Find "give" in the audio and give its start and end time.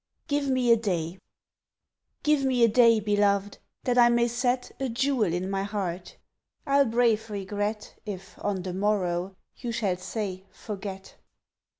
0.27-0.49, 2.23-2.43